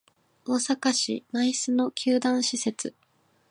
[0.45, 2.95] 大阪市・舞洲の球団施設